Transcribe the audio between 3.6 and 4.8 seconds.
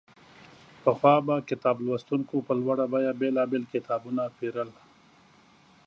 کتابونه پېرل.